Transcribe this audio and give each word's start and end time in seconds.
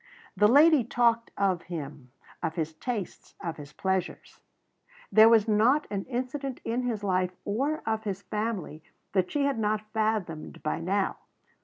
The 0.35 0.47
lady 0.47 0.83
talked 0.83 1.29
of 1.37 1.61
him 1.69 2.11
of 2.41 2.55
his 2.55 2.73
tastes 2.73 3.35
of 3.39 3.57
his 3.57 3.71
pleasures. 3.71 4.39
There 5.11 5.29
was 5.29 5.47
not 5.47 5.85
an 5.91 6.05
incident 6.05 6.59
in 6.65 6.81
his 6.81 7.03
life, 7.03 7.35
or 7.45 7.83
of 7.85 8.03
his 8.05 8.23
family, 8.23 8.81
that 9.13 9.31
she 9.31 9.43
had 9.45 9.59
not 9.59 9.91
fathomed 9.93 10.63
by 10.63 10.79
now. 10.79 11.17